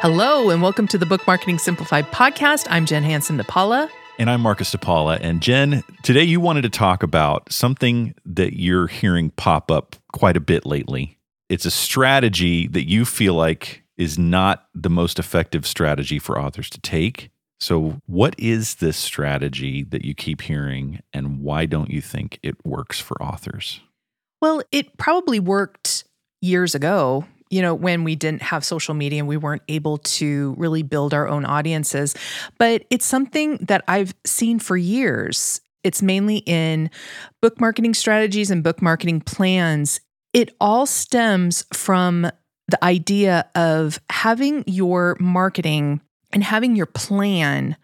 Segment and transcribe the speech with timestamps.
[0.00, 2.66] Hello, and welcome to the Book Marketing Simplified podcast.
[2.70, 3.90] I'm Jen Hanson DePaula.
[4.18, 5.18] And I'm Marcus DePaula.
[5.20, 10.38] And Jen, today you wanted to talk about something that you're hearing pop up quite
[10.38, 11.18] a bit lately.
[11.50, 16.70] It's a strategy that you feel like is not the most effective strategy for authors
[16.70, 17.30] to take.
[17.60, 22.56] So, what is this strategy that you keep hearing, and why don't you think it
[22.64, 23.80] works for authors?
[24.40, 26.04] Well, it probably worked
[26.40, 30.54] years ago you know, when we didn't have social media and we weren't able to
[30.56, 32.14] really build our own audiences.
[32.58, 35.60] But it's something that I've seen for years.
[35.82, 36.90] It's mainly in
[37.42, 40.00] book marketing strategies and book marketing plans.
[40.32, 42.30] It all stems from
[42.68, 46.00] the idea of having your marketing
[46.32, 47.76] and having your plan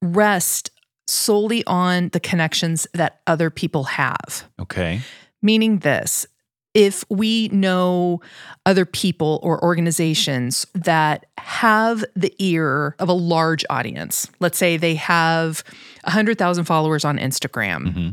[0.00, 0.70] rest
[1.06, 4.48] solely on the connections that other people have.
[4.60, 5.00] Okay.
[5.42, 6.26] Meaning this
[6.74, 8.20] if we know
[8.64, 14.94] other people or organizations that have the ear of a large audience, let's say they
[14.94, 15.62] have
[16.04, 18.10] 100,000 followers on Instagram, mm-hmm.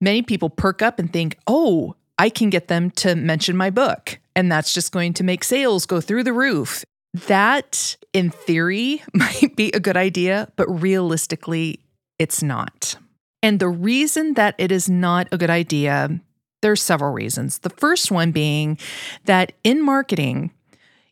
[0.00, 4.18] many people perk up and think, oh, I can get them to mention my book.
[4.36, 6.84] And that's just going to make sales go through the roof.
[7.26, 11.80] That, in theory, might be a good idea, but realistically,
[12.18, 12.96] it's not.
[13.42, 16.20] And the reason that it is not a good idea
[16.64, 17.58] there's several reasons.
[17.58, 18.78] The first one being
[19.26, 20.50] that in marketing,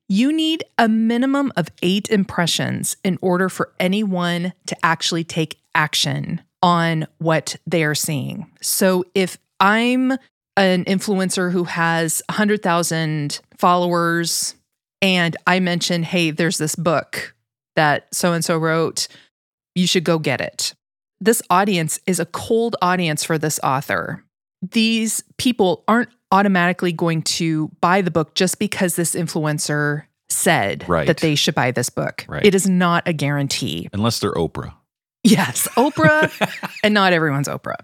[0.08, 6.40] you need a minimum of eight impressions in order for anyone to actually take action
[6.62, 8.50] on what they are seeing.
[8.62, 10.12] So if I'm
[10.56, 14.54] an influencer who has 100,000 followers
[15.02, 17.34] and I mention, hey, there's this book
[17.76, 19.06] that so and so wrote,
[19.74, 20.72] you should go get it.
[21.20, 24.24] This audience is a cold audience for this author
[24.62, 31.06] these people aren't automatically going to buy the book just because this influencer said right.
[31.06, 32.24] that they should buy this book.
[32.28, 32.44] Right.
[32.44, 33.88] It is not a guarantee.
[33.92, 34.72] Unless they're Oprah.
[35.24, 36.30] Yes, Oprah,
[36.82, 37.76] and not everyone's Oprah.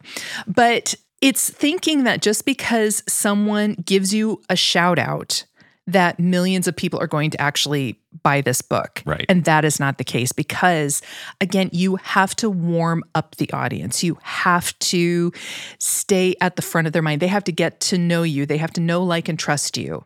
[0.47, 5.45] But it's thinking that just because someone gives you a shout out
[5.89, 9.03] that millions of people are going to actually buy this book.
[9.07, 9.25] Right.
[9.29, 11.01] And that is not the case because,
[11.41, 14.05] again, you have to warm up the audience.
[14.05, 15.33] You have to
[15.79, 17.23] stay at the front of their mind.
[17.23, 20.05] They have to get to know you, they have to know, like, and trust you.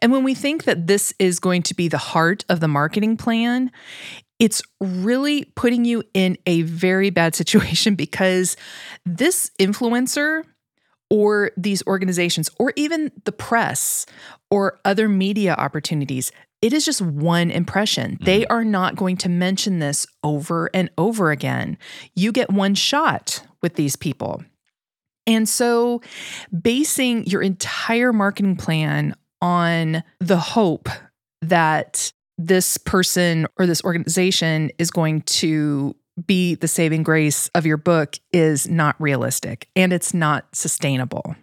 [0.00, 3.16] And when we think that this is going to be the heart of the marketing
[3.16, 3.72] plan,
[4.38, 8.56] it's really putting you in a very bad situation because
[9.04, 10.44] this influencer
[11.10, 14.06] or these organizations, or even the press
[14.50, 18.12] or other media opportunities, it is just one impression.
[18.12, 18.24] Mm-hmm.
[18.24, 21.78] They are not going to mention this over and over again.
[22.14, 24.42] You get one shot with these people.
[25.26, 26.02] And so,
[26.62, 30.88] basing your entire marketing plan on the hope
[31.42, 37.76] that this person or this organization is going to be the saving grace of your
[37.76, 41.36] book is not realistic and it's not sustainable.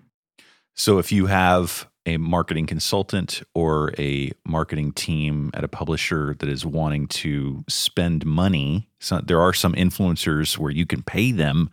[0.75, 6.49] So if you have a marketing consultant or a marketing team at a publisher that
[6.49, 11.69] is wanting to spend money, so there are some influencers where you can pay them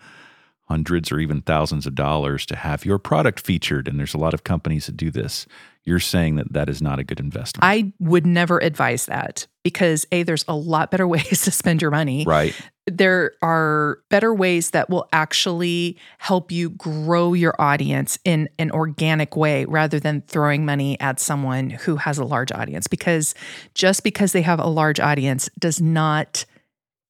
[0.71, 4.33] hundreds or even thousands of dollars to have your product featured and there's a lot
[4.33, 5.47] of companies that do this
[5.85, 7.65] you're saying that that is not a good investment.
[7.65, 11.91] I would never advise that because A, there's a lot better ways to spend your
[11.91, 12.25] money.
[12.27, 12.55] Right.
[12.87, 19.37] There are better ways that will actually help you grow your audience in an organic
[19.37, 22.87] way rather than throwing money at someone who has a large audience.
[22.87, 23.35] Because
[23.75, 26.45] just because they have a large audience does not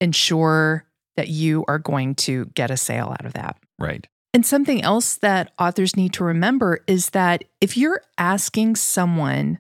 [0.00, 0.84] ensure
[1.20, 3.58] that you are going to get a sale out of that.
[3.78, 4.06] Right.
[4.32, 9.58] And something else that authors need to remember is that if you're asking someone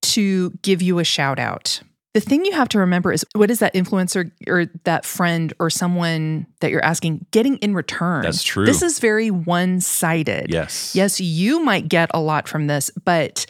[0.00, 1.82] to give you a shout out,
[2.14, 5.68] the thing you have to remember is what is that influencer or that friend or
[5.68, 8.22] someone that you're asking getting in return?
[8.22, 8.64] That's true.
[8.64, 10.46] This is very one sided.
[10.48, 10.94] Yes.
[10.94, 13.44] Yes, you might get a lot from this, but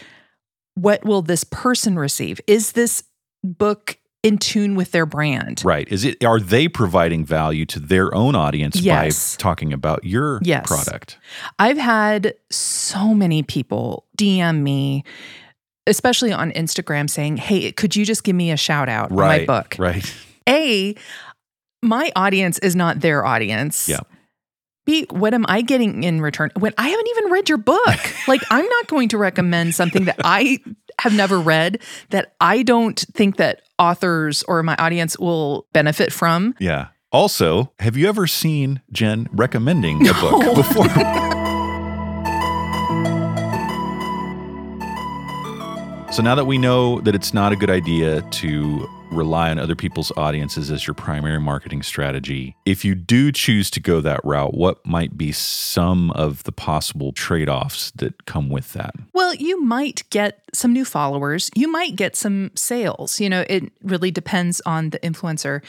[0.75, 2.41] what will this person receive?
[2.49, 3.05] Is this
[3.45, 5.63] book in tune with their brand.
[5.65, 5.87] Right.
[5.93, 9.37] Is it are they providing value to their own audience yes.
[9.37, 10.67] by talking about your yes.
[10.67, 11.19] product?
[11.59, 15.05] I've had so many people DM me
[15.87, 19.47] especially on Instagram saying, "Hey, could you just give me a shout out right, on
[19.47, 20.15] my book?" Right.
[20.49, 20.95] A
[21.83, 23.89] my audience is not their audience.
[23.89, 24.01] Yeah.
[24.87, 27.99] B, what am I getting in return when I haven't even read your book?
[28.29, 30.59] like, I'm not going to recommend something that I
[31.01, 31.81] have never read
[32.11, 36.55] that I don't think that authors or my audience will benefit from.
[36.59, 36.89] Yeah.
[37.13, 40.21] Also, have you ever seen Jen recommending a no.
[40.21, 40.89] book before?
[46.13, 49.75] so now that we know that it's not a good idea to rely on other
[49.75, 52.57] people's audiences as your primary marketing strategy.
[52.67, 57.13] If you do choose to go that route, what might be some of the possible
[57.13, 58.95] trade offs that come with that?
[59.13, 61.51] Well, you might get some new followers.
[61.55, 63.21] You might get some sales.
[63.21, 65.63] You know, it really depends on the influencer.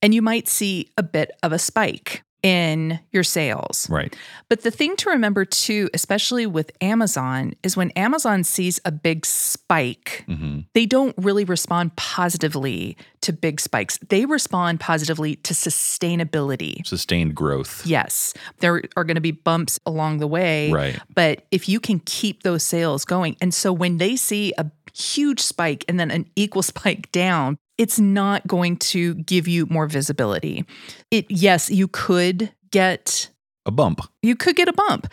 [0.00, 3.88] And you might see a bit of a spike in your sales.
[3.88, 4.14] Right.
[4.48, 9.24] But the thing to remember too, especially with Amazon, is when Amazon sees a big
[9.26, 13.98] spike, hmm they don't really respond positively to big spikes.
[14.08, 16.84] They respond positively to sustainability.
[16.86, 17.86] Sustained growth.
[17.86, 20.98] Yes, there are going to be bumps along the way, Right.
[21.14, 25.40] but if you can keep those sales going, and so when they see a huge
[25.40, 30.64] spike and then an equal spike down, it's not going to give you more visibility.
[31.10, 33.30] It yes, you could get
[33.66, 34.00] A bump.
[34.22, 35.06] you could get a bump,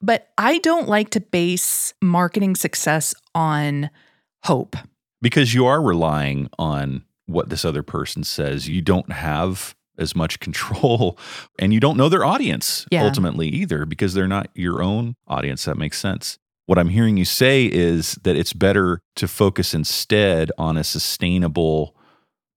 [0.00, 3.90] but I don't like to base marketing success on
[4.44, 4.76] hope.
[5.22, 8.68] because you are relying on what this other person says.
[8.68, 11.18] You don't have as much control
[11.58, 13.04] and you don't know their audience Yeah.
[13.04, 15.64] ultimately either because they're not your own audience.
[15.64, 16.38] That makes sense.
[16.66, 21.95] What I'm hearing you say is that it's better to focus instead on a sustainable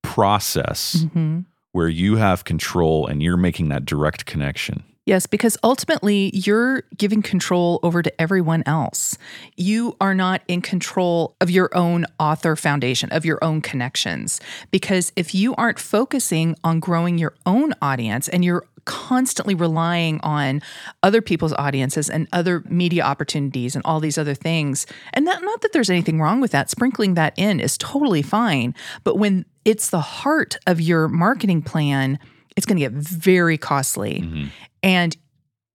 [0.01, 1.45] process Mhm.
[1.71, 4.83] where you have control and you're making that direct connection.
[5.05, 9.17] Yes, because ultimately you're giving control over to everyone else.
[9.57, 14.39] You are not in control of your own author foundation, of your own connections.
[14.69, 20.63] Because if you aren't focusing on growing your own audience and you're constantly relying on
[21.03, 25.61] other people's audiences and other media opportunities and all these other things, and not, not
[25.61, 28.73] that there's anything wrong with that, sprinkling that in is totally fine.
[29.03, 32.17] But when it's the heart of your marketing plan,
[32.57, 34.21] it's going to get very costly.
[34.21, 34.47] Mm-hmm.
[34.81, 35.15] And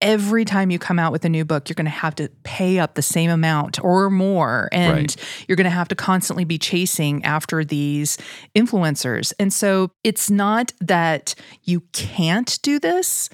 [0.04, 2.78] every time you come out with a new book, you're going to have to pay
[2.78, 4.68] up the same amount or more.
[4.70, 5.16] And Right.
[5.48, 8.18] you're going to have to constantly be chasing after these
[8.54, 9.32] influencers.
[9.40, 13.30] And so it's not that you can't do this,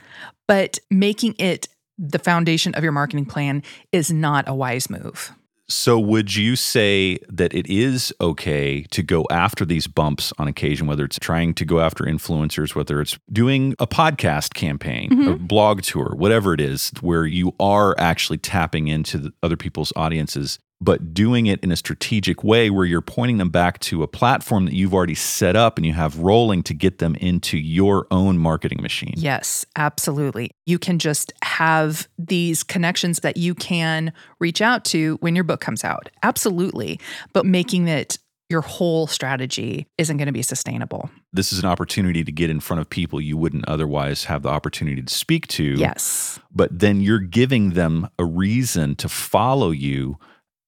[0.46, 1.68] but making it
[1.98, 3.62] the foundation of your marketing plan
[3.92, 5.32] is not a wise move.
[5.70, 10.88] So, would you say that it is okay to go after these bumps on occasion,
[10.88, 15.46] whether it's trying to go after influencers, whether it's doing a podcast campaign, a mm-hmm.
[15.46, 20.58] blog tour, whatever it is, where you are actually tapping into the other people's audiences,
[20.80, 24.64] but doing it in a strategic way where you're pointing them back to a platform
[24.64, 28.38] that you've already set up and you have rolling to get them into your own
[28.38, 29.14] marketing machine?
[29.16, 30.50] Yes, absolutely.
[30.66, 35.60] You can just have these connections that you can reach out to when your book
[35.60, 36.08] comes out.
[36.22, 36.98] Absolutely.
[37.32, 38.18] But making it
[38.48, 41.08] your whole strategy isn't going to be sustainable.
[41.32, 44.48] This is an opportunity to get in front of people you wouldn't otherwise have the
[44.48, 45.62] opportunity to speak to.
[45.62, 46.40] Yes.
[46.52, 50.18] but then you're giving them a reason to follow you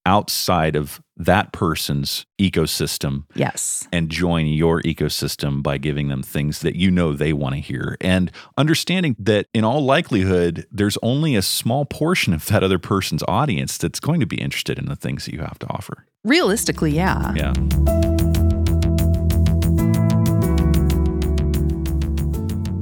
[0.06, 3.86] outside of that person's ecosystem Yes.
[3.92, 7.96] and join your ecosystem by giving them things that you know they want to hear
[8.00, 13.22] and understanding that in all likelihood there's only a small portion of that other person's
[13.28, 16.06] audience that's going to be interested in the things that you have to offer.
[16.24, 17.32] Realistically, yeah.
[17.34, 18.11] Yeah.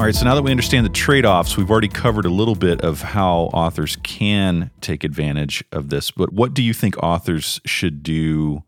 [0.00, 2.54] All right, so now that we understand the trade offs, we've already covered a little
[2.54, 6.10] bit of how authors can take advantage of this.
[6.10, 8.64] But what do you think authors should do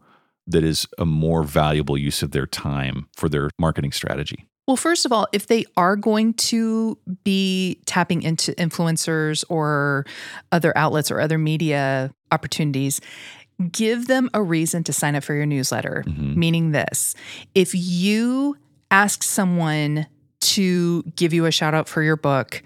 [0.46, 4.46] that is a more valuable use of their time for their marketing strategy?
[4.66, 10.04] Well, first of all, if they are going to be tapping into influencers or
[10.52, 13.00] other outlets or other media opportunities,
[13.70, 16.04] give them a reason to sign up for your newsletter.
[16.06, 16.38] Mm-hmm.
[16.38, 17.14] Meaning this
[17.54, 18.58] if you
[18.90, 20.06] ask someone
[20.42, 22.62] to give you a shout out for your book,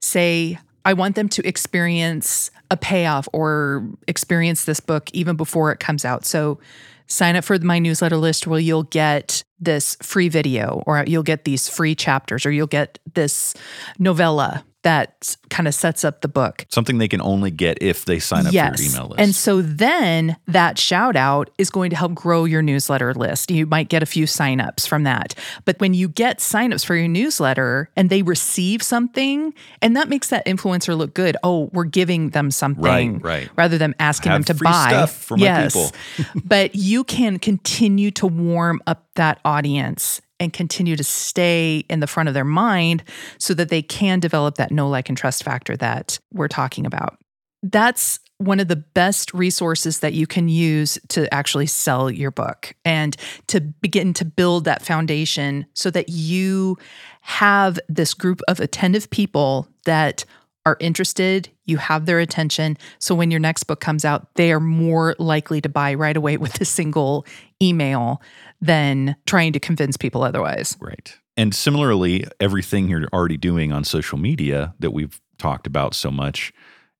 [0.00, 5.80] say, I want them to experience a payoff or experience this book even before it
[5.80, 6.24] comes out.
[6.24, 6.58] So
[7.06, 11.44] sign up for my newsletter list where you'll get this free video or you'll get
[11.44, 13.54] these free chapters or you'll get this
[13.98, 16.66] novella that kind of sets up the book.
[16.70, 18.76] Something they can only get if they sign up yes.
[18.76, 19.20] for your email list.
[19.20, 23.50] And so then that shout out is going to help grow your newsletter list.
[23.50, 25.34] You might get a few signups from that.
[25.64, 30.28] But when you get signups for your newsletter and they receive something, and that makes
[30.28, 31.36] that influencer look good.
[31.42, 33.50] Oh, we're giving them something Right, right.
[33.56, 34.88] rather than asking them to buy.
[34.88, 35.74] stuff for my yes.
[35.74, 35.92] people.
[36.44, 42.06] but you can continue to warm up that audience and continue to stay in the
[42.06, 43.04] front of their mind
[43.38, 47.18] so that they can develop that know, like, and trust factor that we're talking about.
[47.62, 52.74] That's one of the best resources that you can use to actually sell your book
[52.86, 53.14] and
[53.48, 56.78] to begin to build that foundation so that you
[57.20, 60.24] have this group of attentive people that
[60.66, 62.76] are interested, you have their attention.
[62.98, 66.36] So when your next book comes out, they are more likely to buy right away
[66.36, 67.24] with a single
[67.62, 68.20] email
[68.60, 70.76] than trying to convince people otherwise.
[70.80, 71.16] Right.
[71.36, 76.52] And similarly, everything you're already doing on social media that we've talked about so much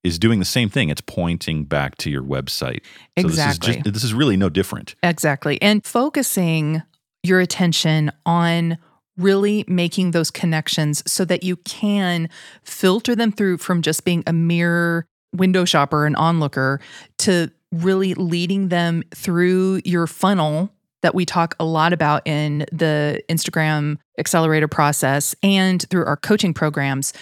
[0.02, 0.88] is doing the same thing.
[0.88, 2.80] It's pointing back to your website.
[3.18, 3.32] So exactly.
[3.32, 4.94] This is, just, this is really no different.
[5.02, 5.60] Exactly.
[5.60, 6.82] And focusing
[7.22, 8.78] your attention on
[9.16, 12.28] really making those connections so that you can
[12.62, 16.80] filter them through from just being a mere window shopper and onlooker
[17.18, 23.22] to really leading them through your funnel that we talk a lot about in the
[23.28, 27.12] Instagram accelerator process and through our coaching programs,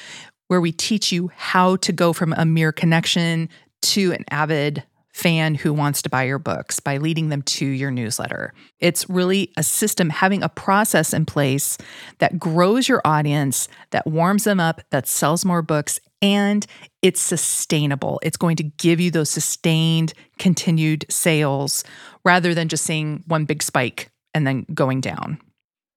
[0.49, 3.49] where we teach you how to go from a mere connection
[3.83, 4.83] to an avid
[5.19, 8.55] fan who wants to buy your books by leading them to your newsletter.
[8.79, 11.77] It's really a system, having a process in place
[12.19, 16.65] that grows your audience, that warms them up, that sells more books, and
[17.03, 18.21] it's sustainable.
[18.23, 21.83] It's going to give you those sustained, continued sales
[22.25, 25.41] rather than just seeing one big spike and then going down.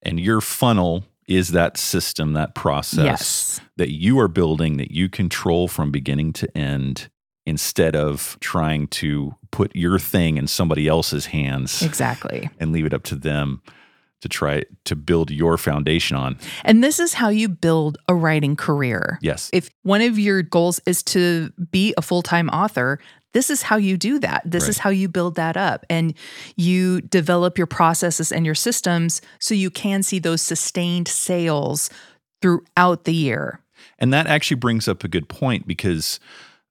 [0.02, 3.62] And your funnel is that system, that process yes.
[3.78, 7.11] that you are building that you control from beginning to end
[7.46, 11.82] instead of trying to put your thing in somebody else's hands.
[11.82, 12.50] Exactly.
[12.60, 13.62] And leave it up to them
[14.22, 16.38] to try to build your foundation on.
[16.64, 19.18] And this is how you build a writing career.
[19.22, 19.50] Yes.
[19.52, 23.00] If one of your goals is to be a full time author,
[23.34, 24.44] this is how you do that.
[24.46, 24.70] This right.
[24.70, 25.86] is how you build that up.
[25.90, 26.14] And
[26.56, 31.90] you develop your processes and your systems so you can see those sustained sales
[32.42, 33.60] throughout the year.
[33.98, 36.20] And that actually brings up a good point because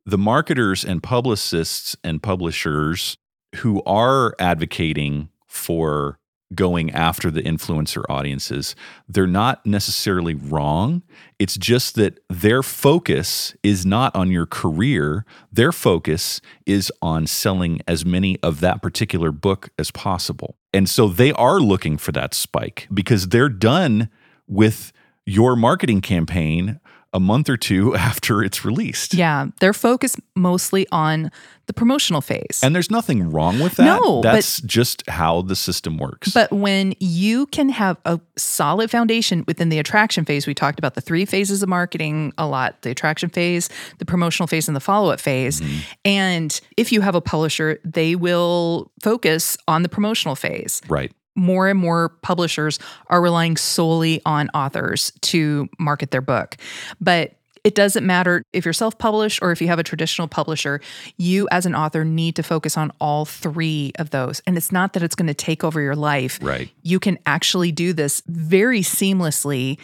[0.06, 3.18] the marketers and publicists and publishers
[3.56, 6.18] who are advocating for
[6.54, 8.74] going after the influencer audiences,
[9.08, 11.02] they're not necessarily wrong.
[11.38, 15.24] It's just that their focus is not on your career.
[15.52, 20.56] Their focus is on selling as many of that particular book as possible.
[20.72, 24.08] And so they are looking for that spike because they're done
[24.48, 24.92] with
[25.26, 26.80] your marketing campaign
[27.12, 29.14] a month or two after it's released.
[29.14, 31.30] Yeah, they're focused mostly on
[31.66, 32.60] the promotional phase.
[32.64, 33.84] And there's nothing wrong with that.
[33.84, 36.32] No, that's just how the system works.
[36.32, 40.94] But when you can have a solid foundation within the attraction phase, we talked about
[40.94, 44.80] the three phases of marketing a lot the attraction phase, the promotional phase, and the
[44.80, 45.60] follow up phase.
[45.60, 45.78] Mm-hmm.
[46.04, 50.82] And if you have a publisher, they will focus on the promotional phase.
[50.88, 56.56] Right more and more publishers are relying solely on authors to market their book.
[57.00, 57.34] But
[57.64, 60.80] it doesn't matter if you're self published or if you have a traditional publisher,
[61.16, 64.40] you as an author need to focus on all three of those.
[64.46, 66.38] And it's not that it's going to take over your life.
[66.42, 66.70] Right.
[66.82, 69.78] You can actually do this very seamlessly.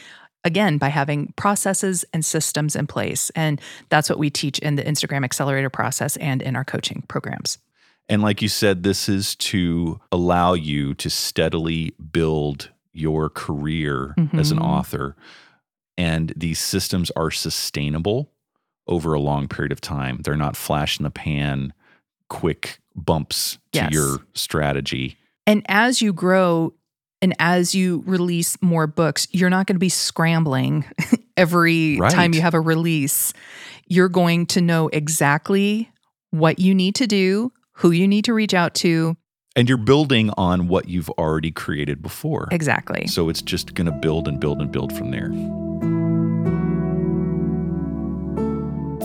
[0.45, 3.31] Again, by having processes and systems in place.
[3.35, 7.59] And that's what we teach in the Instagram Accelerator process and in our coaching programs.
[8.09, 14.39] And like you said, this is to allow you to steadily build your career mm-hmm.
[14.39, 14.67] as an mm-hmm.
[14.67, 15.17] author.
[15.99, 18.31] And these systems are sustainable
[18.87, 20.21] over a long period of time.
[20.23, 21.73] They're not flash in the pan,
[22.29, 23.89] quick bumps yes.
[23.89, 25.17] to your strategy.
[25.47, 26.75] And as you grow
[27.21, 30.85] and as you release more books, you're not going to be scrambling
[31.37, 32.13] every right.
[32.13, 33.33] time you have a release.
[33.87, 35.91] You're going to know exactly
[36.31, 39.17] what you need to do who you need to reach out to.
[39.55, 42.49] And you're building on what you've already created before.
[42.51, 43.07] Exactly.
[43.07, 45.31] So it's just going to build and build and build from there.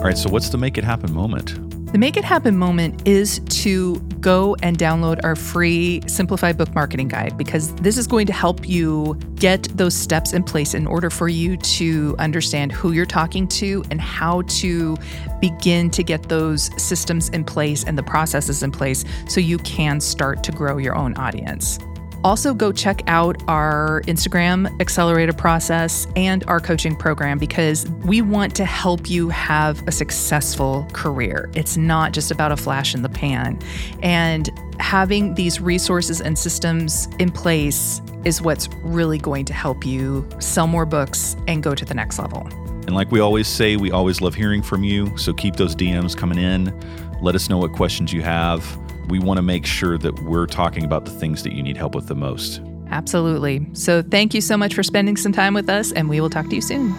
[0.02, 1.92] All right, so what's the make it happen moment?
[1.92, 7.08] The make it happen moment is to go and download our free simplified book marketing
[7.08, 11.12] guide because this is going to help you get those steps in place in order
[11.12, 14.98] for you to understand who you're talking to and how to
[15.40, 20.02] begin to get those systems in place and the processes in place so you can
[20.02, 21.78] start to grow your own audience.
[22.24, 28.56] Also, go check out our Instagram accelerator process and our coaching program because we want
[28.56, 31.50] to help you have a successful career.
[31.56, 33.60] It's not just about a flash in the pan.
[34.04, 40.28] And having these resources and systems in place is what's really going to help you
[40.40, 42.48] sell more books and go to the next level.
[42.86, 45.18] And like we always say, we always love hearing from you.
[45.18, 46.72] So keep those DMs coming in.
[47.20, 48.64] Let us know what questions you have
[49.08, 51.96] we want to make sure that we're talking about the things that you need help
[51.96, 52.62] with the most.
[52.90, 53.66] Absolutely.
[53.74, 56.50] So thank you so much for spending some time with us, and we will talk
[56.50, 56.94] to you soon.